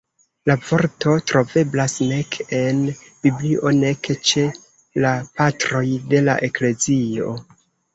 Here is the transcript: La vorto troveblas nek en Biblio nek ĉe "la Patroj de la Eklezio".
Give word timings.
La 0.49 0.53
vorto 0.69 1.11
troveblas 1.31 1.97
nek 2.13 2.39
en 2.61 2.81
Biblio 2.95 3.75
nek 3.83 4.13
ĉe 4.33 4.49
"la 5.07 5.15
Patroj 5.41 5.89
de 6.13 6.29
la 6.29 6.43
Eklezio". 6.53 7.35